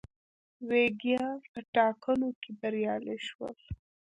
[0.69, 3.55] ویګیان په ټاکنو کې بریالي شول.